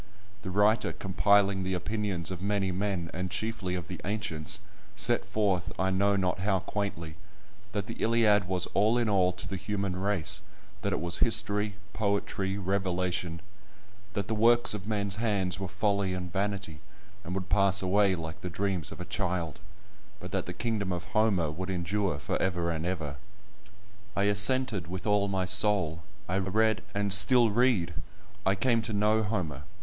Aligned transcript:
The 0.41 0.49
writer 0.49 0.93
compiling 0.93 1.61
the 1.61 1.75
opinions 1.75 2.31
of 2.31 2.41
many 2.41 2.71
men, 2.71 3.11
and 3.13 3.29
chiefly 3.29 3.75
of 3.75 3.87
the 3.87 4.01
ancients, 4.03 4.57
set 4.95 5.23
forth, 5.23 5.71
I 5.77 5.91
know 5.91 6.15
not 6.15 6.39
how 6.39 6.57
quaintly, 6.61 7.17
that 7.73 7.85
the 7.85 7.93
Iliad 7.99 8.45
was 8.45 8.65
all 8.73 8.97
in 8.97 9.07
all 9.07 9.31
to 9.33 9.47
the 9.47 9.57
human 9.57 9.95
race—that 9.95 10.91
it 10.91 10.99
was 10.99 11.19
history, 11.19 11.75
poetry, 11.93 12.57
revelation; 12.57 13.41
that 14.13 14.27
the 14.27 14.33
works 14.33 14.73
of 14.73 14.87
men's 14.87 15.17
hands 15.17 15.59
were 15.59 15.67
folly 15.67 16.15
and 16.15 16.33
vanity, 16.33 16.79
and 17.23 17.35
would 17.35 17.49
pass 17.49 17.83
away 17.83 18.15
like 18.15 18.41
the 18.41 18.49
dreams 18.49 18.91
of 18.91 18.99
a 18.99 19.05
child, 19.05 19.59
but 20.19 20.31
that 20.31 20.47
the 20.47 20.51
kingdom 20.51 20.91
of 20.91 21.03
Homer 21.13 21.51
would 21.51 21.69
endure 21.69 22.17
for 22.17 22.41
ever 22.41 22.71
and 22.71 22.87
ever. 22.87 23.17
I 24.15 24.23
assented 24.23 24.87
with 24.87 25.05
all 25.05 25.27
my 25.27 25.45
soul. 25.45 26.01
I 26.27 26.39
read, 26.39 26.81
and 26.95 27.13
still 27.13 27.51
read; 27.51 27.93
I 28.47 28.55
came 28.55 28.81
to 28.81 28.93
know 28.93 29.21
Homer. 29.21 29.61